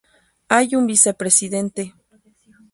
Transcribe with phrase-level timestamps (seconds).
[0.49, 1.93] Hay un vicepresidente.